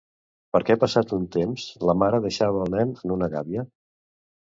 Per 0.55 0.61
què 0.69 0.77
passat 0.83 1.13
un 1.19 1.27
temps 1.37 1.67
la 1.91 1.97
mare 2.07 2.23
deixava 2.27 2.67
el 2.67 2.77
nen 2.79 2.99
en 3.07 3.17
una 3.21 3.33
gàbia? 3.39 3.71